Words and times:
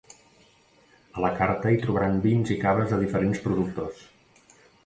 A 1.17 1.21
la 1.25 1.29
carta 1.41 1.75
hi 1.75 1.79
trobaran 1.85 2.17
vins 2.25 2.55
i 2.57 2.59
caves 2.65 2.91
de 2.95 2.99
diferents 3.05 3.43
productors. 3.47 4.05